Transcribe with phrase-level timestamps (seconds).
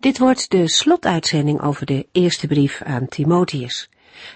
[0.00, 3.88] Dit wordt de slotuitzending over de eerste brief aan Timotheus.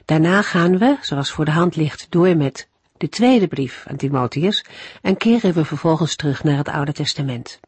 [0.04, 4.64] Daarna gaan we, zoals voor de hand ligt, door met de tweede brief aan Timotheus
[5.02, 7.60] en keren we vervolgens terug naar het Oude Testament.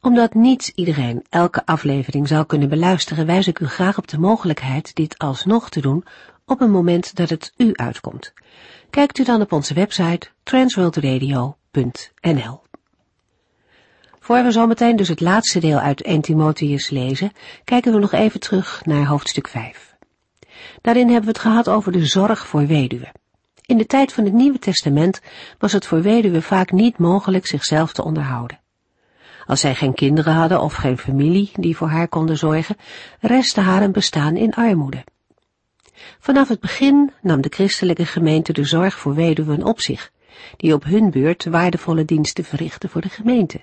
[0.00, 4.94] Omdat niet iedereen elke aflevering zal kunnen beluisteren, wijs ik u graag op de mogelijkheid
[4.94, 6.04] dit alsnog te doen
[6.44, 8.32] op een moment dat het u uitkomt.
[8.90, 12.62] Kijkt u dan op onze website transworldradio.nl.
[14.24, 17.32] Voor we zometeen dus het laatste deel uit 1 Timotheus lezen,
[17.64, 19.96] kijken we nog even terug naar hoofdstuk 5.
[20.80, 23.12] Daarin hebben we het gehad over de zorg voor weduwen.
[23.66, 25.20] In de tijd van het Nieuwe Testament
[25.58, 28.60] was het voor weduwen vaak niet mogelijk zichzelf te onderhouden.
[29.46, 32.76] Als zij geen kinderen hadden of geen familie die voor haar konden zorgen,
[33.20, 35.04] restte haar een bestaan in armoede.
[36.18, 40.10] Vanaf het begin nam de christelijke gemeente de zorg voor weduwen op zich,
[40.56, 43.60] die op hun beurt waardevolle diensten verrichtten voor de gemeente.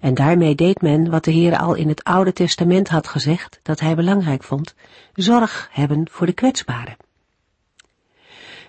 [0.00, 3.80] En daarmee deed men wat de Heer al in het Oude Testament had gezegd dat
[3.80, 4.74] hij belangrijk vond,
[5.14, 6.96] zorg hebben voor de kwetsbaren.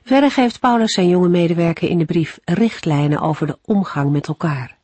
[0.03, 4.77] Verder geeft Paulus zijn jonge medewerker in de brief richtlijnen over de omgang met elkaar.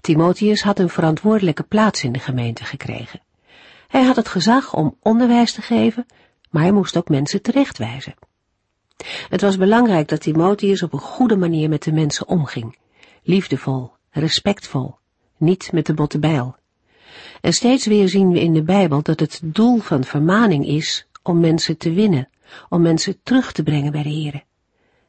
[0.00, 3.20] Timotheus had een verantwoordelijke plaats in de gemeente gekregen.
[3.88, 6.06] Hij had het gezag om onderwijs te geven,
[6.50, 8.14] maar hij moest ook mensen terechtwijzen.
[9.28, 12.78] Het was belangrijk dat Timotheus op een goede manier met de mensen omging,
[13.22, 14.98] liefdevol, respectvol,
[15.42, 16.56] niet met de botte bijl.
[17.40, 21.40] En steeds weer zien we in de Bijbel dat het doel van vermaning is om
[21.40, 22.28] mensen te winnen,
[22.68, 24.42] om mensen terug te brengen bij de Here.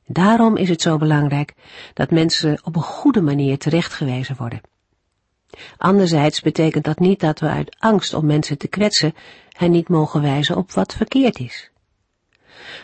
[0.05, 1.53] Daarom is het zo belangrijk
[1.93, 4.61] dat mensen op een goede manier terechtgewezen worden.
[5.77, 9.13] Anderzijds betekent dat niet dat we uit angst om mensen te kwetsen
[9.49, 11.71] hen niet mogen wijzen op wat verkeerd is.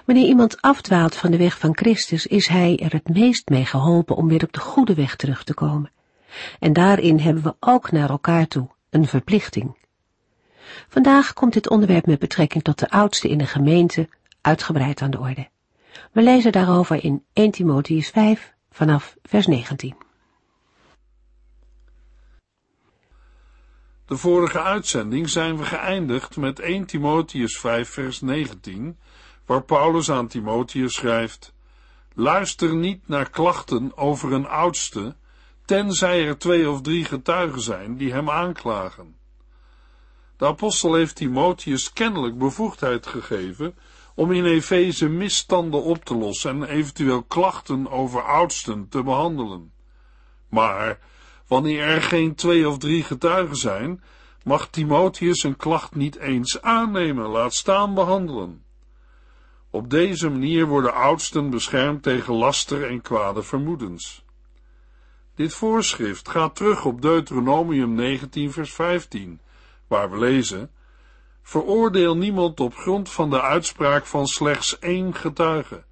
[0.06, 4.16] Wanneer iemand afdwaalt van de weg van Christus, is hij er het meest mee geholpen
[4.16, 5.92] om weer op de goede weg terug te komen.
[6.60, 9.78] En daarin hebben we ook naar elkaar toe een verplichting.
[10.88, 14.10] Vandaag komt dit onderwerp met betrekking tot de oudste in de gemeente
[14.42, 15.50] uitgebreid aan de orde.
[16.12, 19.96] We lezen daarover in 1 Timotheus 5 vanaf vers 19.
[24.06, 28.98] De vorige uitzending zijn we geëindigd met 1 Timotheus 5 vers 19,
[29.46, 31.54] waar Paulus aan Timotheus schrijft,
[32.14, 35.16] Luister niet naar klachten over een oudste,
[35.70, 39.16] tenzij er twee of drie getuigen zijn die hem aanklagen.
[40.38, 43.78] De apostel heeft Timotheus kennelijk bevoegdheid gegeven
[44.16, 49.72] om in Efeze misstanden op te lossen en eventueel klachten over oudsten te behandelen.
[50.48, 51.00] Maar
[51.48, 54.04] wanneer er geen twee of drie getuigen zijn,
[54.44, 58.64] mag Timotheus een klacht niet eens aannemen, laat staan behandelen.
[59.70, 64.28] Op deze manier worden oudsten beschermd tegen laster en kwade vermoedens.
[65.40, 69.40] Dit voorschrift gaat terug op Deuteronomium 19 vers 15,
[69.88, 70.72] waar we lezen,
[71.42, 75.84] Veroordeel niemand op grond van de uitspraak van slechts één getuige.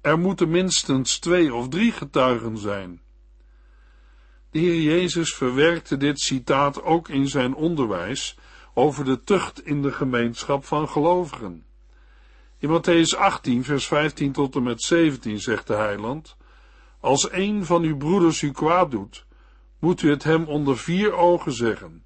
[0.00, 3.00] Er moeten minstens twee of drie getuigen zijn.
[4.50, 8.36] De Heer Jezus verwerkte dit citaat ook in zijn onderwijs
[8.74, 11.64] over de tucht in de gemeenschap van gelovigen.
[12.58, 16.36] In Matthäus 18, vers 15 tot en met 17 zegt de heiland,
[17.00, 19.26] Als een van uw broeders u kwaad doet,
[19.78, 22.04] moet u het hem onder vier ogen zeggen.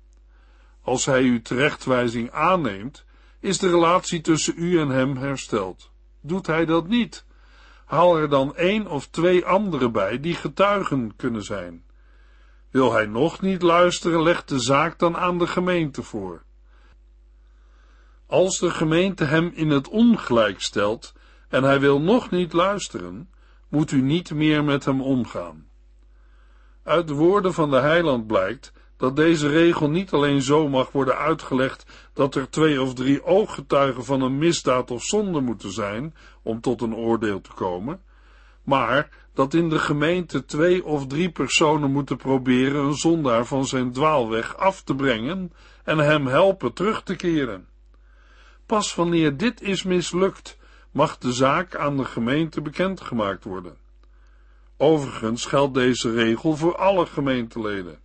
[0.82, 3.04] Als hij uw terechtwijzing aanneemt,
[3.40, 5.90] is de relatie tussen u en hem hersteld.
[6.20, 7.24] Doet hij dat niet,
[7.84, 11.84] haal er dan één of twee anderen bij die getuigen kunnen zijn.
[12.70, 16.42] Wil hij nog niet luisteren, leg de zaak dan aan de gemeente voor.
[18.26, 21.12] Als de gemeente hem in het ongelijk stelt
[21.48, 23.30] en hij wil nog niet luisteren,
[23.70, 25.68] moet u niet meer met hem omgaan.
[26.82, 31.16] Uit de woorden van de heiland blijkt dat deze regel niet alleen zo mag worden
[31.16, 36.60] uitgelegd dat er twee of drie ooggetuigen van een misdaad of zonde moeten zijn om
[36.60, 38.02] tot een oordeel te komen,
[38.62, 43.92] maar dat in de gemeente twee of drie personen moeten proberen een zondaar van zijn
[43.92, 45.52] dwaalweg af te brengen
[45.84, 47.66] en hem helpen terug te keren.
[48.66, 50.58] Pas wanneer dit is mislukt,
[50.90, 53.76] mag de zaak aan de gemeente bekendgemaakt worden.
[54.76, 57.98] Overigens geldt deze regel voor alle gemeenteleden.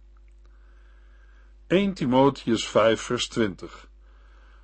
[1.67, 3.89] 1 Timotheus 5 vers 20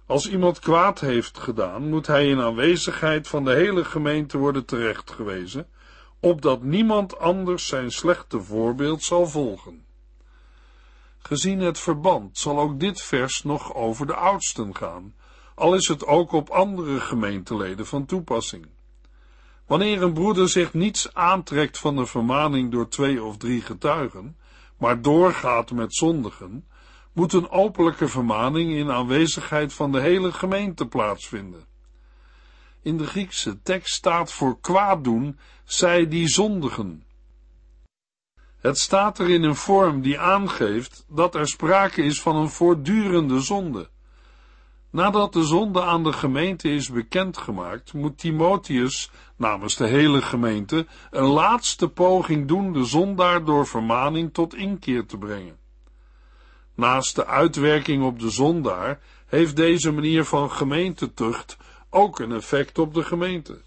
[0.05, 5.67] Als iemand kwaad heeft gedaan, moet hij in aanwezigheid van de hele gemeente worden terechtgewezen,
[6.19, 9.85] opdat niemand anders zijn slechte voorbeeld zal volgen.
[11.17, 15.13] Gezien het verband zal ook dit vers nog over de oudsten gaan,
[15.55, 18.67] al is het ook op andere gemeenteleden van toepassing.
[19.65, 24.37] Wanneer een broeder zich niets aantrekt van de vermaning door twee of drie getuigen,
[24.77, 26.65] maar doorgaat met zondigen,
[27.13, 31.65] moet een openlijke vermaning in aanwezigheid van de hele gemeente plaatsvinden.
[32.81, 37.03] In de Griekse tekst staat voor kwaad doen, zij die zondigen.
[38.59, 43.39] Het staat er in een vorm die aangeeft dat er sprake is van een voortdurende
[43.39, 43.89] zonde.
[44.91, 51.25] Nadat de zonde aan de gemeente is bekendgemaakt, moet Timotheus namens de hele gemeente een
[51.25, 55.57] laatste poging doen de zondaar door vermaning tot inkeer te brengen.
[56.75, 61.57] Naast de uitwerking op de zondaar heeft deze manier van gemeentetucht
[61.89, 63.61] ook een effect op de gemeente.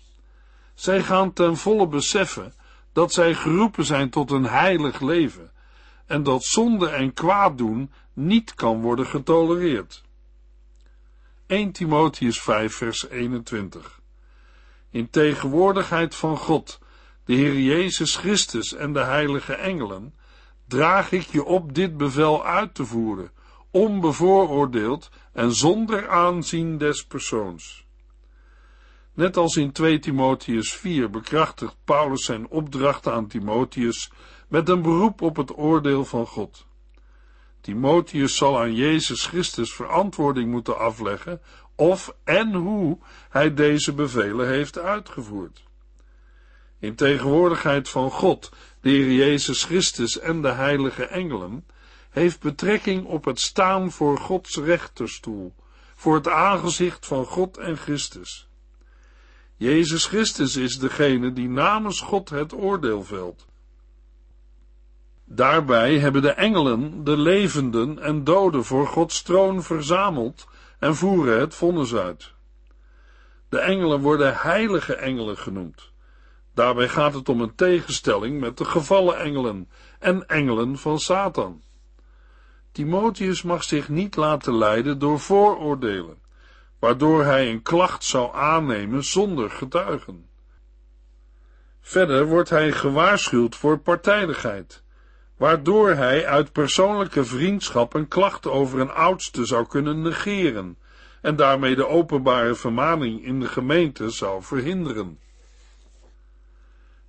[0.74, 2.54] Zij gaan ten volle beseffen
[2.92, 5.50] dat zij geroepen zijn tot een heilig leven
[6.06, 10.03] en dat zonde en kwaad doen niet kan worden getolereerd.
[11.54, 14.00] 1 Timotheus 5 vers 21
[14.90, 16.78] In tegenwoordigheid van God,
[17.24, 20.14] de Heer Jezus Christus en de heilige engelen,
[20.68, 23.30] draag ik je op dit bevel uit te voeren,
[23.70, 27.86] onbevooroordeeld en zonder aanzien des persoons.
[29.12, 34.10] Net als in 2 Timotheus 4 bekrachtigt Paulus zijn opdracht aan Timotheus
[34.48, 36.66] met een beroep op het oordeel van God.
[37.64, 41.40] Timotheus zal aan Jezus Christus verantwoording moeten afleggen
[41.74, 45.62] of en hoe hij deze bevelen heeft uitgevoerd.
[46.78, 48.50] In tegenwoordigheid van God,
[48.80, 51.66] de Heer Jezus Christus en de heilige engelen,
[52.10, 55.54] heeft betrekking op het staan voor Gods rechterstoel,
[55.94, 58.48] voor het aangezicht van God en Christus.
[59.56, 63.46] Jezus Christus is degene die namens God het oordeel velt.
[65.24, 70.46] Daarbij hebben de engelen de levenden en doden voor Gods troon verzameld
[70.78, 72.32] en voeren het vonnis uit.
[73.48, 75.92] De engelen worden heilige engelen genoemd.
[76.54, 81.62] Daarbij gaat het om een tegenstelling met de gevallen engelen en engelen van Satan.
[82.72, 86.18] Timotheus mag zich niet laten leiden door vooroordelen,
[86.78, 90.28] waardoor hij een klacht zou aannemen zonder getuigen.
[91.80, 94.83] Verder wordt hij gewaarschuwd voor partijdigheid
[95.36, 100.78] waardoor hij uit persoonlijke vriendschap een klacht over een oudste zou kunnen negeren
[101.20, 105.18] en daarmee de openbare vermaning in de gemeente zou verhinderen.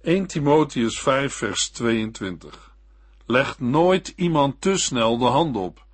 [0.01, 2.74] 1 Timotheus 5 vers 22
[3.25, 5.86] Leg nooit iemand te snel de hand op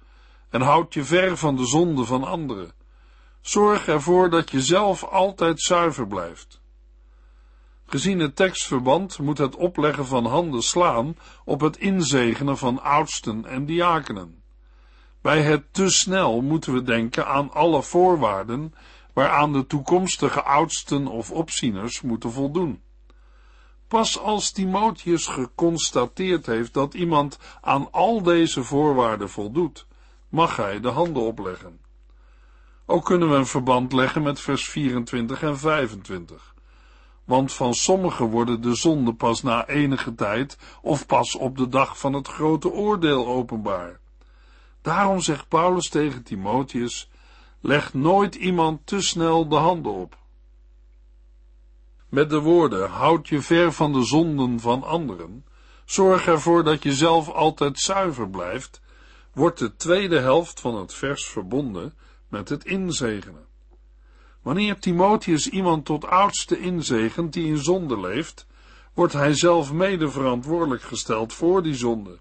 [0.50, 2.72] en houd je ver van de zonde van anderen.
[3.42, 6.61] Zorg ervoor dat je zelf altijd zuiver blijft.
[7.92, 13.66] Gezien het tekstverband moet het opleggen van handen slaan op het inzegenen van oudsten en
[13.66, 14.44] diakenen.
[15.22, 18.74] Bij het te snel moeten we denken aan alle voorwaarden
[19.14, 22.82] waaraan de toekomstige oudsten of opzieners moeten voldoen.
[23.88, 29.88] Pas als Timotheus geconstateerd heeft dat iemand aan al deze voorwaarden voldoet,
[30.30, 31.80] mag hij de handen opleggen.
[32.86, 36.51] Ook kunnen we een verband leggen met vers 24 en 25
[37.26, 42.00] want van sommigen worden de zonden pas na enige tijd of pas op de dag
[42.00, 44.00] van het grote oordeel openbaar.
[44.82, 47.10] Daarom zegt Paulus tegen Timotheus,
[47.60, 50.18] leg nooit iemand te snel de handen op.
[52.10, 55.46] Met de woorden, houd je ver van de zonden van anderen,
[55.86, 58.82] zorg ervoor dat je zelf altijd zuiver blijft,
[59.34, 61.94] wordt de tweede helft van het vers verbonden
[62.28, 63.51] met het inzegenen.
[64.42, 68.48] Wanneer Timotheus iemand tot oudste inzegent die in zonde leeft,
[68.94, 72.20] wordt hij zelf mede verantwoordelijk gesteld voor die zonde.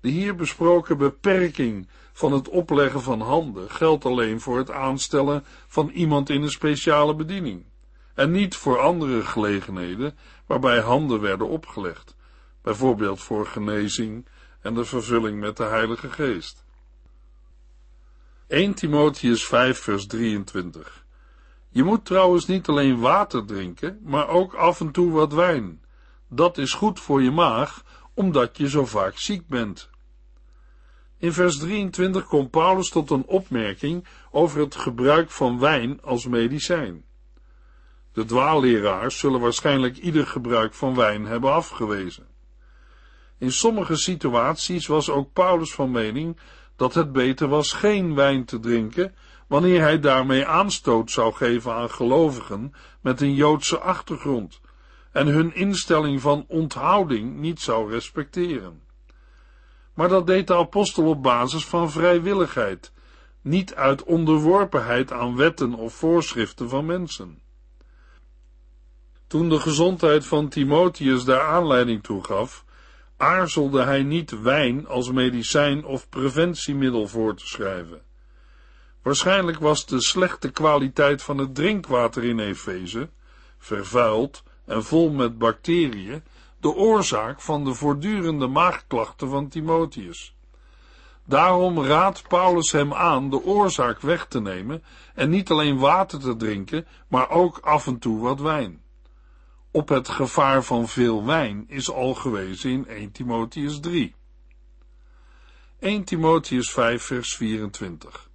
[0.00, 5.88] De hier besproken beperking van het opleggen van handen geldt alleen voor het aanstellen van
[5.88, 7.64] iemand in een speciale bediening,
[8.14, 12.16] en niet voor andere gelegenheden waarbij handen werden opgelegd,
[12.62, 14.26] bijvoorbeeld voor genezing
[14.60, 16.64] en de vervulling met de Heilige Geest.
[18.46, 20.99] 1 Timotheus 5 vers 23
[21.70, 25.82] je moet trouwens niet alleen water drinken, maar ook af en toe wat wijn.
[26.28, 27.82] Dat is goed voor je maag,
[28.14, 29.90] omdat je zo vaak ziek bent.
[31.18, 37.04] In vers 23 komt Paulus tot een opmerking over het gebruik van wijn als medicijn.
[38.12, 42.26] De dwaalleraars zullen waarschijnlijk ieder gebruik van wijn hebben afgewezen.
[43.38, 46.38] In sommige situaties was ook Paulus van mening
[46.76, 49.14] dat het beter was geen wijn te drinken,
[49.50, 54.60] wanneer hij daarmee aanstoot zou geven aan gelovigen met een Joodse achtergrond
[55.12, 58.82] en hun instelling van onthouding niet zou respecteren.
[59.94, 62.92] Maar dat deed de apostel op basis van vrijwilligheid,
[63.42, 67.42] niet uit onderworpenheid aan wetten of voorschriften van mensen.
[69.26, 72.64] Toen de gezondheid van Timotheus daar aanleiding toe gaf,
[73.16, 78.08] aarzelde hij niet wijn als medicijn of preventiemiddel voor te schrijven.
[79.02, 83.10] Waarschijnlijk was de slechte kwaliteit van het drinkwater in Efeze,
[83.58, 86.22] vervuild en vol met bacteriën,
[86.60, 90.34] de oorzaak van de voortdurende maagklachten van Timotheus.
[91.24, 94.82] Daarom raadt Paulus hem aan de oorzaak weg te nemen
[95.14, 98.82] en niet alleen water te drinken, maar ook af en toe wat wijn.
[99.70, 104.14] Op het gevaar van veel wijn is al gewezen in 1 Timotheus 3.
[105.78, 108.29] 1 Timotheus 5 vers 24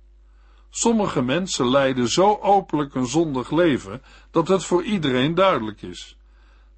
[0.78, 4.02] Sommige mensen leiden zo openlijk een zondig leven
[4.32, 6.18] dat het voor iedereen duidelijk is.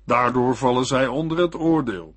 [0.05, 2.15] Daardoor vallen zij onder het oordeel.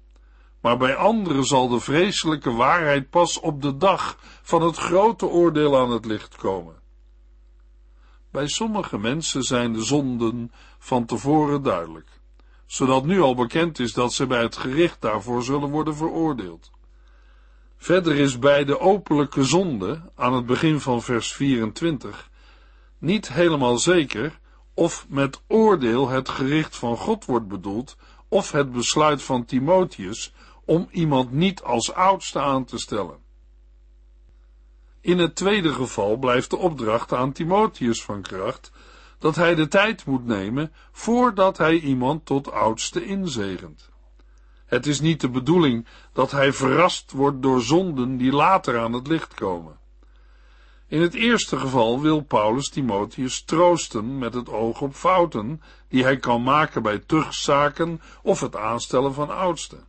[0.60, 5.78] Maar bij anderen zal de vreselijke waarheid pas op de dag van het grote oordeel
[5.78, 6.74] aan het licht komen.
[8.30, 12.20] Bij sommige mensen zijn de zonden van tevoren duidelijk,
[12.66, 16.70] zodat nu al bekend is dat ze bij het gericht daarvoor zullen worden veroordeeld.
[17.82, 22.30] Verder is bij de openlijke zonde, aan het begin van vers 24,
[22.98, 24.38] niet helemaal zeker
[24.74, 27.96] of met oordeel het gericht van God wordt bedoeld,
[28.28, 30.32] of het besluit van Timotheus
[30.64, 33.18] om iemand niet als oudste aan te stellen.
[35.00, 38.72] In het tweede geval blijft de opdracht aan Timotheus van kracht
[39.18, 43.90] dat hij de tijd moet nemen voordat hij iemand tot oudste inzegent.
[44.70, 49.06] Het is niet de bedoeling dat hij verrast wordt door zonden die later aan het
[49.06, 49.78] licht komen.
[50.86, 56.16] In het eerste geval wil Paulus Timotheus troosten met het oog op fouten die hij
[56.16, 59.84] kan maken bij tuchtzaken of het aanstellen van oudsten.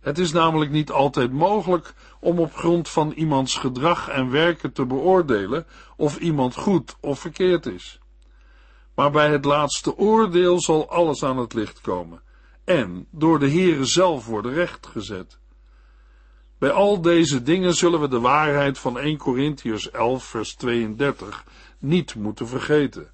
[0.00, 4.86] Het is namelijk niet altijd mogelijk om op grond van iemands gedrag en werken te
[4.86, 5.66] beoordelen
[5.96, 7.98] of iemand goed of verkeerd is.
[8.94, 12.22] Maar bij het laatste oordeel zal alles aan het licht komen
[12.64, 15.38] en door de Heere zelf worden rechtgezet.
[16.58, 21.44] Bij al deze dingen zullen we de waarheid van 1 Corinthians 11 vers 32
[21.78, 23.10] niet moeten vergeten.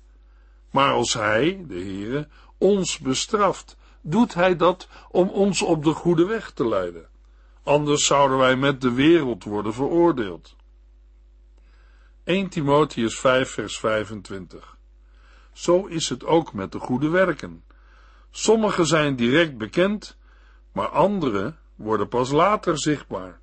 [0.71, 2.29] Maar als Hij, de Heere,
[2.59, 7.09] ons bestraft, doet Hij dat om ons op de goede weg te leiden.
[7.63, 10.57] Anders zouden wij met de wereld worden veroordeeld.
[12.25, 14.77] 1 Timotheus 5 vers 25
[15.53, 17.63] Zo is het ook met de goede werken.
[18.31, 20.19] Sommige zijn direct bekend,
[20.73, 23.41] maar andere worden pas later zichtbaar.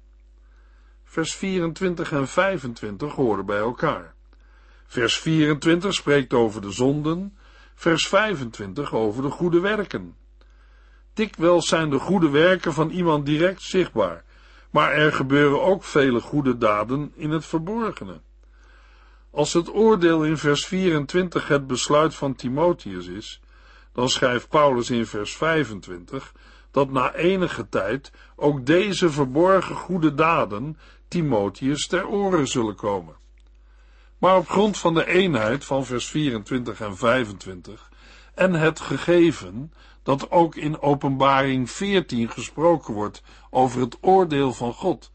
[1.04, 4.14] Vers 24 en 25 horen bij elkaar.
[4.86, 7.38] Vers 24 spreekt over de zonden,
[7.76, 10.16] vers 25 over de goede werken.
[11.14, 14.24] Dikwijls zijn de goede werken van iemand direct zichtbaar,
[14.70, 18.22] maar er gebeuren ook vele goede daden in het verborgene.
[19.32, 23.42] Als het oordeel in vers 24 het besluit van Timotheus is,
[23.96, 26.34] dan schrijft Paulus in vers 25
[26.72, 33.16] dat na enige tijd ook deze verborgen goede daden Timotheus ter oren zullen komen.
[34.18, 37.90] Maar op grond van de eenheid van vers 24 en 25
[38.34, 39.74] en het gegeven
[40.04, 45.12] dat ook in Openbaring 14 gesproken wordt over het oordeel van God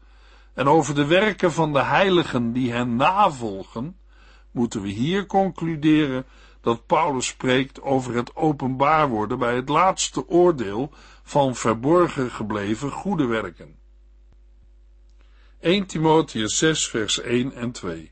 [0.53, 3.97] en over de werken van de heiligen die hen navolgen,
[4.51, 6.25] moeten we hier concluderen
[6.61, 10.91] dat Paulus spreekt over het openbaar worden bij het laatste oordeel
[11.23, 13.75] van verborgen gebleven goede werken.
[15.59, 18.11] 1 Timotheus 6 vers 1 en 2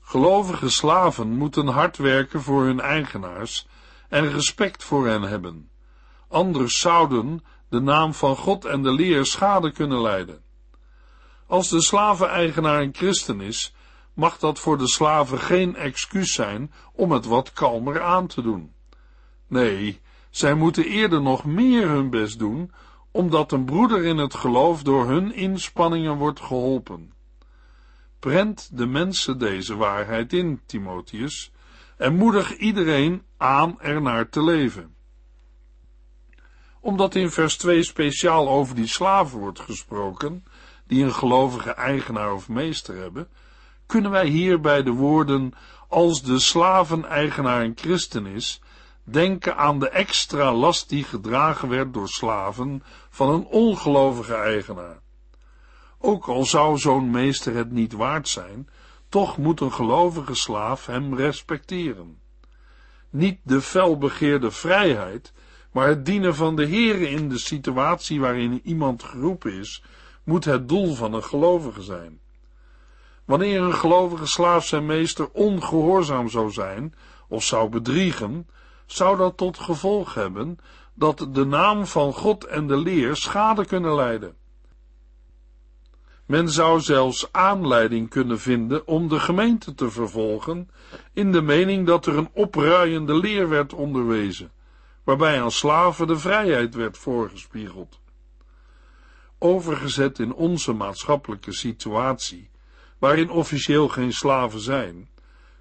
[0.00, 3.66] Gelovige slaven moeten hard werken voor hun eigenaars
[4.08, 5.70] en respect voor hen hebben.
[6.28, 10.42] Anders zouden de naam van God en de leer schade kunnen lijden.
[11.46, 13.74] Als de slaveneigenaar een christen is,
[14.14, 18.72] mag dat voor de slaven geen excuus zijn om het wat kalmer aan te doen.
[19.46, 20.00] Nee,
[20.30, 22.72] zij moeten eerder nog meer hun best doen,
[23.10, 27.12] omdat een broeder in het geloof door hun inspanningen wordt geholpen.
[28.18, 31.52] Prent de mensen deze waarheid in, Timotheus,
[31.96, 34.94] en moedig iedereen aan ernaar te leven.
[36.80, 40.44] Omdat in vers 2 speciaal over die slaven wordt gesproken,
[40.86, 43.28] die een gelovige eigenaar of meester hebben,
[43.92, 45.52] kunnen wij hier bij de woorden
[45.88, 48.60] als de slaveneigenaar een christen is,
[49.04, 55.00] denken aan de extra last die gedragen werd door slaven van een ongelovige eigenaar.
[55.98, 58.68] Ook al zou zo'n meester het niet waard zijn,
[59.08, 62.18] Toch moet een gelovige slaaf hem respecteren.
[63.10, 65.32] Niet de felbegeerde vrijheid,
[65.72, 69.82] maar het dienen van de Heere in de situatie waarin iemand geroepen is,
[70.24, 72.21] moet het doel van een gelovige zijn.
[73.24, 76.94] Wanneer een gelovige slaaf zijn meester ongehoorzaam zou zijn
[77.28, 78.48] of zou bedriegen,
[78.86, 80.58] zou dat tot gevolg hebben
[80.94, 84.34] dat de naam van God en de leer schade kunnen lijden.
[86.26, 90.70] Men zou zelfs aanleiding kunnen vinden om de gemeente te vervolgen,
[91.12, 94.52] in de mening dat er een opruiende leer werd onderwezen,
[95.04, 98.00] waarbij aan slaven de vrijheid werd voorgespiegeld.
[99.38, 102.50] Overgezet in onze maatschappelijke situatie,
[103.02, 105.08] waarin officieel geen slaven zijn,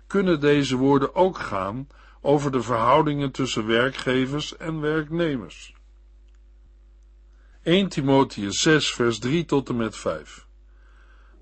[0.08, 1.88] kunnen deze woorden ook gaan
[2.22, 5.74] over de verhoudingen tussen werkgevers en werknemers.
[7.64, 10.48] 1 Timotheus 6 vers 3 tot en met 5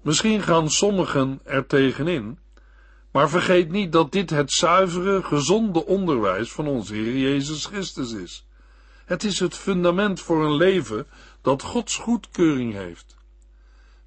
[0.02, 2.40] Misschien gaan sommigen er tegenin,
[3.12, 8.48] maar vergeet niet dat dit het zuivere, gezonde onderwijs van onze Heer Jezus Christus is.
[9.06, 11.08] Het is het fundament voor een leven
[11.42, 13.19] dat Gods goedkeuring heeft.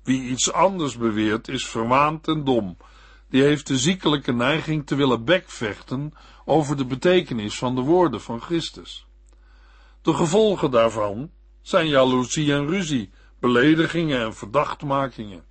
[0.02, 2.76] Wie iets anders beweert, is verwaand en dom.
[3.28, 6.12] Die heeft de ziekelijke neiging te willen bekvechten
[6.44, 9.06] over de betekenis van de woorden van Christus.
[10.02, 11.30] De gevolgen daarvan
[11.60, 15.44] zijn jaloezie en ruzie, beledigingen en verdachtmakingen.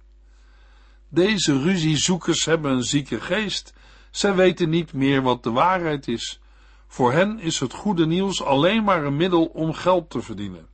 [1.09, 3.73] Deze ruziezoekers hebben een zieke geest.
[4.11, 6.41] Zij weten niet meer wat de waarheid is.
[6.87, 10.67] Voor hen is het goede nieuws alleen maar een middel om geld te verdienen.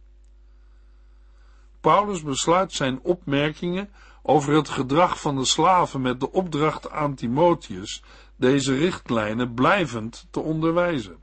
[1.87, 3.89] Paulus besluit zijn opmerkingen
[4.21, 8.03] over het gedrag van de slaven met de opdracht aan Timotheus
[8.35, 11.17] deze richtlijnen blijvend te onderwijzen.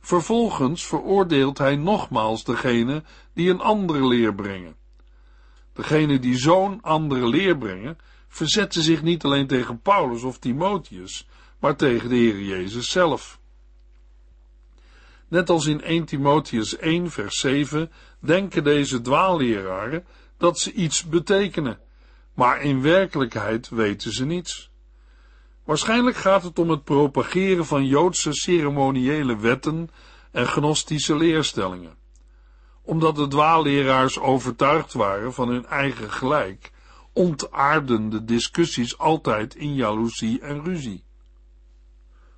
[0.00, 3.02] Vervolgens veroordeelt hij nogmaals degene
[3.34, 4.76] die een andere leer brengen.
[5.72, 11.28] Degene die zo'n andere leer brengen, verzetten zich niet alleen tegen Paulus of Timotheus,
[11.58, 13.40] maar tegen de Heer Jezus zelf.
[15.28, 20.06] Net als in 1 Timotheus 1 vers 7 denken deze dwaalleraren
[20.36, 21.78] dat ze iets betekenen,
[22.34, 24.70] maar in werkelijkheid weten ze niets.
[25.64, 29.90] Waarschijnlijk gaat het om het propageren van Joodse ceremoniële wetten
[30.30, 31.98] en gnostische leerstellingen
[32.90, 36.72] omdat de dwaalleraars overtuigd waren van hun eigen gelijk,
[37.12, 41.04] ontaarden de discussies altijd in jaloezie en ruzie.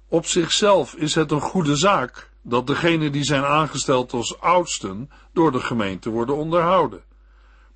[0.08, 5.52] Op zichzelf is het een goede zaak dat degenen die zijn aangesteld als oudsten door
[5.52, 7.02] de gemeente worden onderhouden.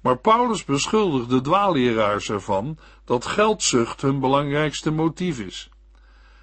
[0.00, 5.70] Maar Paulus beschuldigt de dwaalleraars ervan dat geldzucht hun belangrijkste motief is.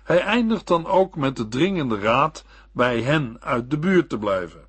[0.03, 4.65] Hij eindigt dan ook met de dringende raad bij hen uit de buurt te blijven.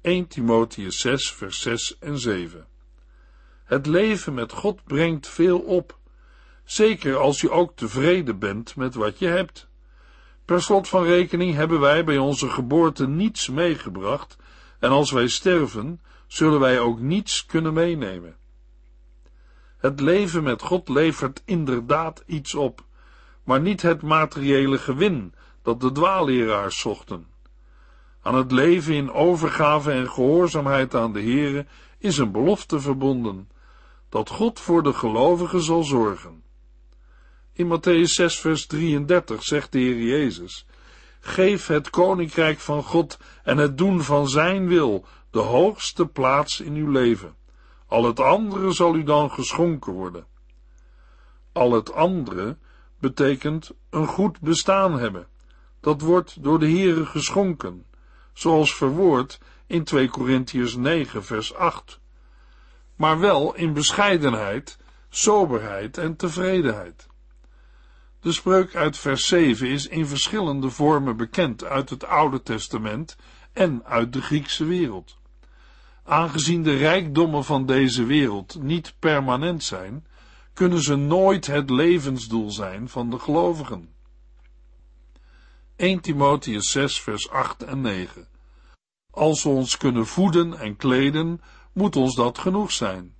[0.00, 2.66] 1 Timotheus 6, vers 6 en 7.
[3.64, 5.98] Het leven met God brengt veel op,
[6.64, 9.67] zeker als je ook tevreden bent met wat je hebt.
[10.48, 14.36] Per slot van rekening hebben wij bij onze geboorte niets meegebracht,
[14.78, 18.36] en als wij sterven, zullen wij ook niets kunnen meenemen.
[19.78, 22.84] Het leven met God levert inderdaad iets op,
[23.44, 27.26] maar niet het materiële gewin dat de dwaalleraars zochten.
[28.22, 31.66] Aan het leven in overgave en gehoorzaamheid aan de Heere
[31.98, 33.50] is een belofte verbonden,
[34.08, 36.42] dat God voor de gelovigen zal zorgen.
[37.58, 40.66] In Matthäus 6 vers 33 zegt de Heer Jezus,
[41.20, 46.74] Geef het koninkrijk van God en het doen van zijn wil de hoogste plaats in
[46.74, 47.34] uw leven.
[47.86, 50.26] Al het andere zal u dan geschonken worden.
[51.52, 52.56] Al het andere
[52.98, 55.26] betekent een goed bestaan hebben.
[55.80, 57.84] Dat wordt door de Heere geschonken
[58.32, 62.00] zoals verwoord in 2 Korintiërs 9 vers 8,
[62.96, 67.07] maar wel in bescheidenheid, soberheid en tevredenheid.
[68.28, 73.16] De spreuk uit vers 7 is in verschillende vormen bekend uit het Oude Testament
[73.52, 75.18] en uit de Griekse wereld.
[76.04, 80.06] Aangezien de rijkdommen van deze wereld niet permanent zijn,
[80.52, 83.94] kunnen ze nooit het levensdoel zijn van de gelovigen.
[85.76, 88.28] 1 Timotheus 6 vers 8 en 9
[89.10, 91.40] Als we ons kunnen voeden en kleden,
[91.72, 93.14] moet ons dat genoeg zijn.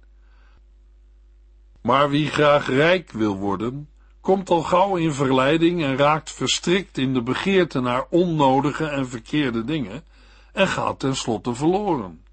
[1.83, 3.89] Maar wie graag rijk wil worden,
[4.21, 9.65] komt al gauw in verleiding en raakt verstrikt in de begeerte naar onnodige en verkeerde
[9.65, 10.05] dingen
[10.53, 12.25] en gaat tenslotte verloren.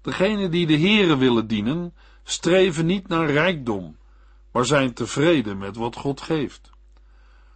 [0.00, 3.96] Degenen die de Here willen dienen, streven niet naar rijkdom,
[4.52, 6.70] maar zijn tevreden met wat God geeft.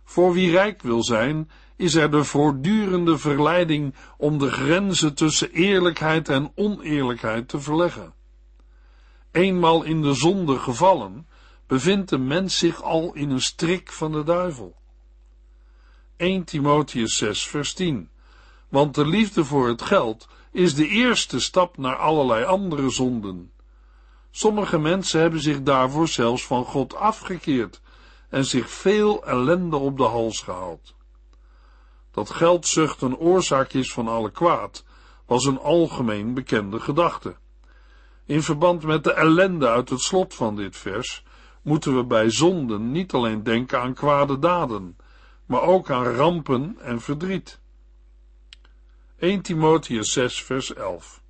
[0.04, 6.28] Voor wie rijk wil zijn, is er de voortdurende verleiding om de grenzen tussen eerlijkheid
[6.28, 8.12] en oneerlijkheid te verleggen.
[9.30, 11.26] Eenmaal in de zonde gevallen,
[11.68, 14.76] bevindt de mens zich al in een strik van de duivel.
[16.16, 18.10] 1 Timotheus 6 vers 10
[18.68, 23.52] Want de liefde voor het geld is de eerste stap naar allerlei andere zonden.
[24.30, 27.80] Sommige mensen hebben zich daarvoor zelfs van God afgekeerd
[28.28, 30.94] en zich veel ellende op de hals gehaald.
[32.10, 34.84] Dat geldzucht een oorzaak is van alle kwaad,
[35.26, 37.36] was een algemeen bekende gedachte.
[38.24, 41.24] In verband met de ellende uit het slot van dit vers
[41.68, 44.96] moeten we bij zonden niet alleen denken aan kwade daden,
[45.46, 47.60] maar ook aan rampen en verdriet.
[49.18, 51.22] 1 Timotheus 6 vers 11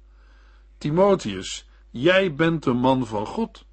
[0.79, 3.65] Timotheus, jij bent een man van God.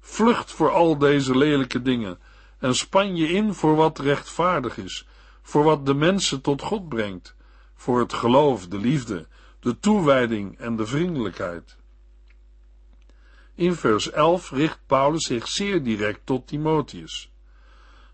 [0.00, 2.18] Vlucht voor al deze lelijke dingen
[2.58, 5.06] en span je in voor wat rechtvaardig is,
[5.42, 7.34] voor wat de mensen tot God brengt,
[7.74, 9.26] voor het geloof, de liefde,
[9.60, 11.76] de toewijding en de vriendelijkheid.
[13.56, 17.32] In vers 11 richt Paulus zich zeer direct tot Timotheus.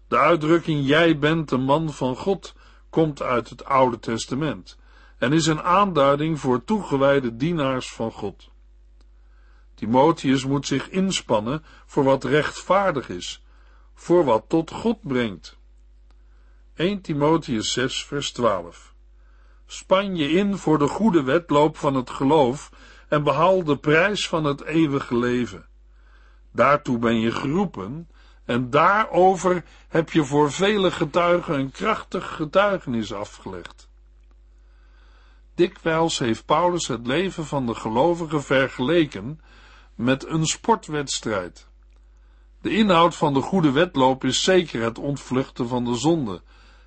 [0.09, 2.55] De uitdrukking jij bent een man van God
[2.91, 4.79] komt uit het Oude Testament
[5.19, 8.51] en is een aanduiding voor toegewijde dienaars van God.
[9.75, 13.43] Timotheus moet zich inspannen voor wat rechtvaardig is,
[13.95, 15.57] voor wat tot God brengt.
[16.75, 18.95] 1 Timotheus 6 vers 12
[19.67, 22.71] Span je in voor de goede wedloop van het geloof
[23.13, 25.67] en behaal de prijs van het eeuwige leven.
[26.53, 28.09] Daartoe ben je geroepen
[28.45, 33.89] en daarover heb je voor vele getuigen een krachtig getuigenis afgelegd.
[35.55, 39.41] Dikwijls heeft Paulus het leven van de gelovigen vergeleken
[39.95, 41.69] met een sportwedstrijd.
[42.61, 46.43] De inhoud van de goede wedloop is zeker het ontvluchten van de zonde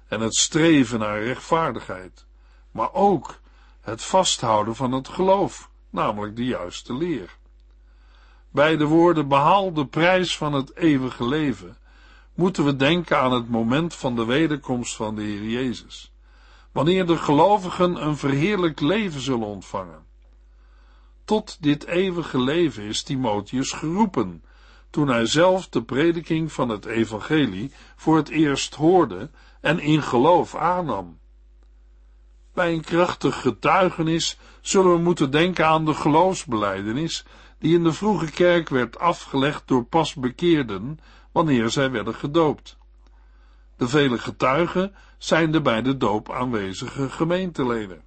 [0.07, 2.25] en het streven naar rechtvaardigheid,
[2.71, 3.39] maar ook
[3.81, 7.37] het vasthouden van het geloof, namelijk de juiste leer.
[8.51, 11.77] Bij de woorden behaal de prijs van het eeuwige leven,
[12.33, 16.13] moeten we denken aan het moment van de wederkomst van de Heer Jezus,
[16.71, 20.03] wanneer de gelovigen een verheerlijk leven zullen ontvangen.
[21.25, 24.43] Tot dit eeuwige leven is Timotheus geroepen,
[24.89, 29.29] toen hij zelf de prediking van het evangelie voor het eerst hoorde
[29.61, 31.19] en in geloof aannam.
[32.55, 37.25] Bij een krachtig getuigenis zullen we moeten denken aan de geloofsbeleidenis
[37.59, 40.99] die in de vroege kerk werd afgelegd door pasbekeerden
[41.31, 42.77] wanneer zij werden gedoopt.
[43.77, 48.03] De vele getuigen zijn de bij de doop aanwezige gemeenteleden.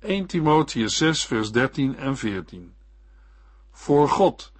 [0.00, 2.74] 1 Timotheus 6 vers 13 en 14
[3.70, 4.52] Voor God,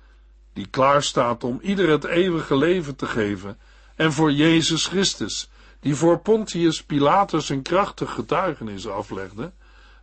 [0.52, 3.58] die klaar staat om ieder het eeuwige leven te geven,
[3.96, 5.50] en voor Jezus Christus,
[5.84, 9.52] die voor Pontius Pilatus een krachtig getuigenis aflegde,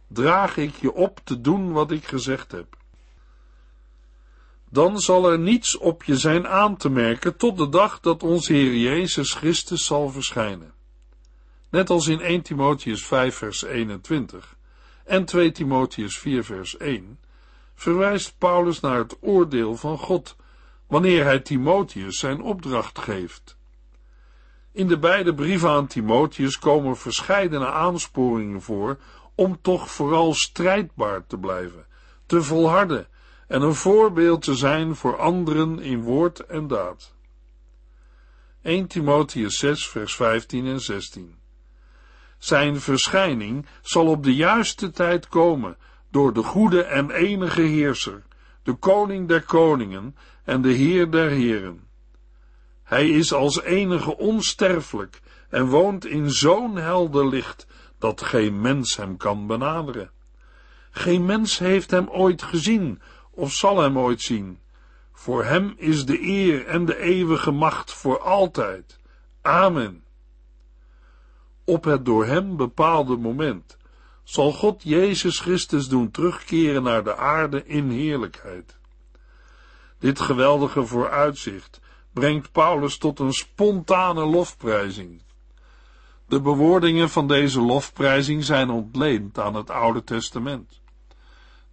[0.08, 2.78] draag ik je op te doen wat ik gezegd heb.
[4.70, 8.54] Dan zal er niets op je zijn aan te merken tot de dag dat onze
[8.54, 10.74] Heer Jezus Christus zal verschijnen.
[11.70, 14.56] Net als in 1 Timotheus 5 vers 21
[15.06, 17.20] en 2 Timotheus 4 vers 1
[17.76, 20.36] verwijst Paulus naar het oordeel van God
[20.88, 23.60] wanneer hij Timotheus zijn opdracht geeft.
[24.73, 28.97] In de beide brieven aan Timotheus komen verscheidene aansporingen voor
[29.36, 31.86] om toch vooral strijdbaar te blijven,
[32.25, 33.07] te volharden
[33.47, 37.15] en een voorbeeld te zijn voor anderen in woord en daad.
[38.62, 41.36] 1 Timotheus 6 vers 15 en 16
[42.38, 45.77] Zijn verschijning zal op de juiste tijd komen
[46.12, 48.23] door de goede en enige heerser,
[48.63, 51.89] de koning der koningen en de heer der heren
[52.91, 57.67] hij is als enige onsterfelijk en woont in zo'n helder licht
[57.99, 60.12] dat geen mens hem kan benaderen.
[60.89, 64.60] Geen mens heeft hem ooit gezien of zal hem ooit zien.
[65.13, 68.99] Voor hem is de eer en de eeuwige macht voor altijd.
[69.41, 70.04] Amen.
[71.63, 73.77] Op het door hem bepaalde moment
[74.23, 78.77] zal God Jezus Christus doen terugkeren naar de aarde in heerlijkheid.
[79.99, 81.81] Dit geweldige vooruitzicht
[82.13, 85.21] brengt Paulus tot een spontane lofprijzing.
[86.28, 90.82] De bewoordingen van deze lofprijzing zijn ontleend aan het Oude Testament.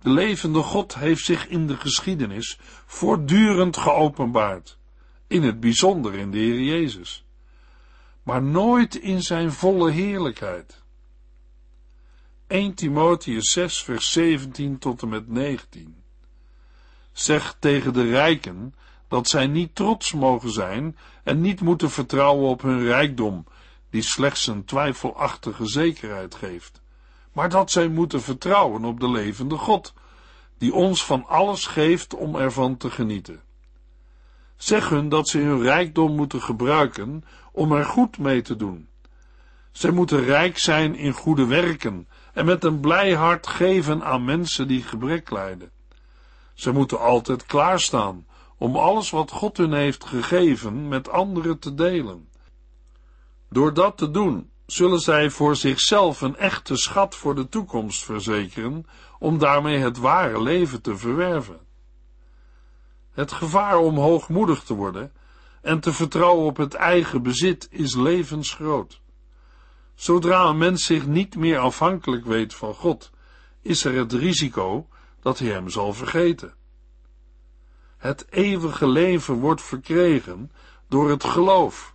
[0.01, 4.79] De levende God heeft zich in de geschiedenis voortdurend geopenbaard,
[5.27, 7.25] in het bijzonder in de Heer Jezus,
[8.23, 10.83] maar nooit in zijn volle heerlijkheid.
[12.47, 16.03] 1 Timotheus 6 vers 17 tot en met 19
[17.13, 18.75] Zeg tegen de rijken
[19.09, 23.45] dat zij niet trots mogen zijn en niet moeten vertrouwen op hun rijkdom,
[23.91, 26.81] die slechts een twijfelachtige zekerheid geeft,
[27.33, 29.95] maar dat zij moeten vertrouwen op de levende God,
[30.59, 33.41] die ons van alles geeft om ervan te genieten.
[34.57, 38.89] Zeg hun dat ze hun rijkdom moeten gebruiken om er goed mee te doen.
[39.73, 44.69] Zij moeten rijk zijn in goede werken en met een blij hart geven aan mensen
[44.69, 45.71] die gebrek lijden.
[46.55, 48.27] Ze moeten altijd klaarstaan
[48.59, 52.29] om alles wat God hun heeft gegeven met anderen te delen.
[53.49, 58.87] Door dat te doen, zullen zij voor zichzelf een echte schat voor de toekomst verzekeren,
[59.19, 61.61] om daarmee het ware leven te verwerven.
[63.11, 65.13] Het gevaar om hoogmoedig te worden
[65.63, 69.01] en te vertrouwen op het eigen bezit is levensgroot.
[69.95, 73.11] Zodra een mens zich niet meer afhankelijk weet van God,
[73.63, 74.89] is er het risico
[75.21, 76.58] dat hij hem zal vergeten.
[77.99, 80.53] Het eeuwige leven wordt verkregen
[80.89, 81.95] door het geloof,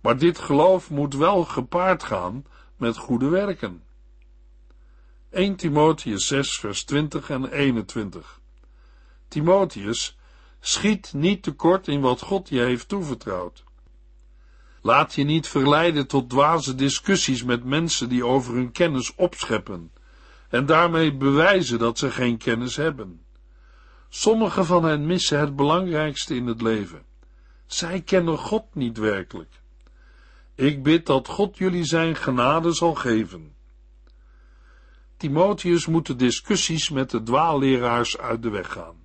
[0.00, 2.44] maar dit geloof moet wel gepaard gaan
[2.76, 3.82] met goede werken.
[5.30, 8.40] 1 Timotheus 6 vers 20 en 21
[9.28, 10.18] Timotheus,
[10.60, 13.64] schiet niet tekort in wat God je heeft toevertrouwd.
[14.80, 19.92] Laat je niet verleiden tot dwaze discussies met mensen die over hun kennis opscheppen
[20.48, 23.23] en daarmee bewijzen dat ze geen kennis hebben.
[24.16, 27.02] Sommigen van hen missen het belangrijkste in het leven.
[27.66, 29.60] Zij kennen God niet werkelijk.
[30.54, 33.54] Ik bid dat God jullie zijn genade zal geven.
[35.16, 38.96] Timotheus moet de discussies met de dwaalleraars uit de weg gaan.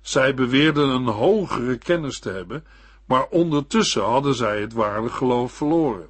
[0.00, 2.64] Zij beweerden een hogere kennis te hebben,
[3.04, 6.08] maar ondertussen hadden zij het ware geloof verloren.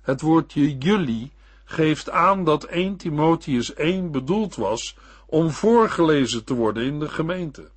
[0.00, 1.32] Het woordje jullie
[1.64, 4.96] geeft aan dat 1 Timotheus 1 bedoeld was
[5.34, 7.70] om voorgelezen te worden in de gemeente.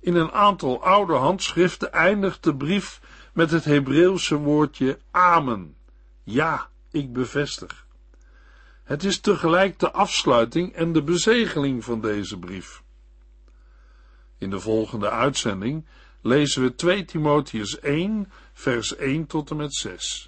[0.00, 3.00] In een aantal oude handschriften eindigt de brief
[3.32, 5.76] met het Hebreeuwse woordje amen.
[6.24, 7.86] Ja, ik bevestig.
[8.84, 12.82] Het is tegelijk de afsluiting en de bezegeling van deze brief.
[14.38, 15.86] In de volgende uitzending
[16.20, 20.27] lezen we 2 Timotheus 1, vers 1 tot en met 6.